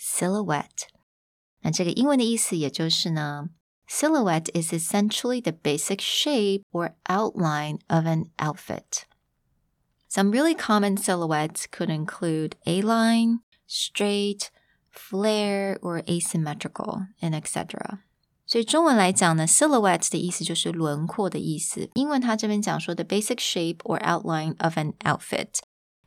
[0.00, 0.88] Silhouette.
[1.62, 3.50] 那这个英文的意思也就是呢，
[3.88, 9.04] silhouette is essentially the basic shape or outline of an outfit.
[10.08, 14.50] Some really common silhouettes could include A-line, straight,
[14.92, 17.98] flare, or asymmetrical, and etc.
[18.46, 21.90] 所以中文来讲呢，silhouette 的意思就是轮廓的意思。
[21.94, 25.58] 英文它这边讲说的 basic shape or outline of an outfit。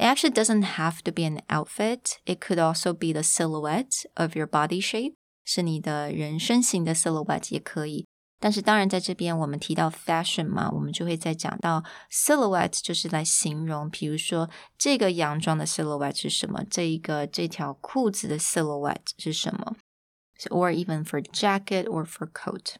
[0.00, 2.18] It actually doesn't have to be an outfit.
[2.24, 5.14] It could also be the silhouette of your body shape，
[5.44, 8.06] 是你的人身形的 silhouette 也可以。
[8.38, 19.76] 但是当然，在这边我们提到 fashion 嘛，我们就会再讲到 silhouette，就是来形容，比如说这个洋装的 silhouette 是什么，这一个这条裤子的 silhouette 是什么。
[20.50, 22.74] or even for jacket or for coat.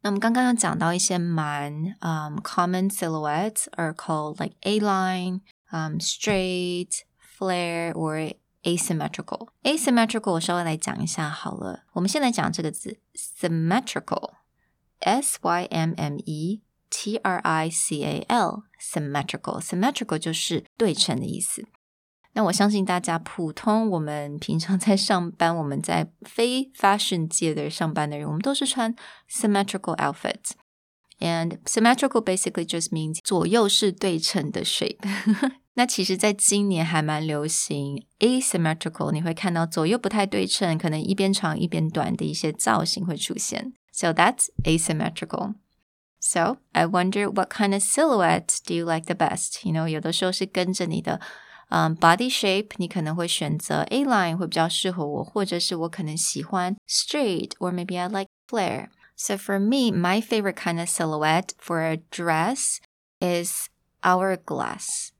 [0.00, 5.40] 那我们刚刚有讲到一些蛮 um common silhouettes are called like A line,
[5.72, 9.48] um straight, flare or asymmetrical.
[9.62, 11.84] Asymmetrical 我稍微来讲一下好了。
[11.92, 14.34] 我们先来讲这个字 symmetrical,
[15.00, 19.60] S Y M M E T R I C A L, symmetrical.
[19.60, 21.66] Symmetrical 就是对称的意思。
[22.36, 28.94] 那我相信大家普通，我们平常在上班，我们在非 fashion 界的上班的人，我们都是穿
[29.30, 30.52] symmetrical outfits。
[31.20, 34.98] And symmetrical basically just means 左右是对称的 shape。
[35.74, 43.72] 那其实，在今年还蛮流行 asymmetrical，你会看到左右不太对称，可能一边长一边短的一些造型会出现。
[43.92, 45.54] So that's asymmetrical.
[46.20, 49.66] So I wonder what kind of silhouette do you like the best?
[49.66, 51.20] You know，有的时候是跟着你的。
[51.70, 58.88] 嗯、um,，body shape 你可能会选择 A line 会比较适合我，或者是我可能喜欢 straight or maybe I like flare.
[59.18, 62.80] So for me, my favorite kind of silhouette for a dress
[63.20, 63.68] is
[64.02, 65.10] hourglass.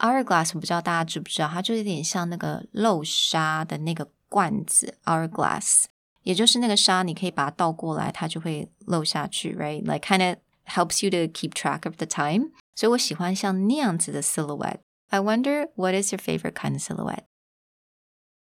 [0.00, 5.84] Hourglass 我不知道大家知不知道，它就有点像那个漏沙的那个罐子 hourglass，
[6.22, 9.82] 也就是那个沙你可以把它倒过来，它就会漏下去，right?
[9.84, 12.50] Like kind of helps you to keep track of the time.
[12.74, 17.24] 所以我喜欢像那样子的 silhouette。I wonder what is your favorite kind of silhouette?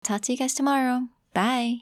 [0.03, 1.07] Talk to you guys tomorrow.
[1.33, 1.77] Bye.